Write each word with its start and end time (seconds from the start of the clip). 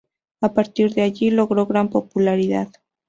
A 0.41 0.55
partir 0.55 0.95
de 0.95 1.03
allí 1.03 1.29
logró 1.29 1.67
gran 1.67 1.91
popularidad. 1.91 2.71